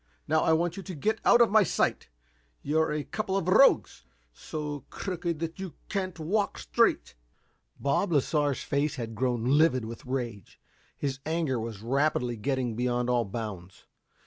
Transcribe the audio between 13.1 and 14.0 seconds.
all bounds.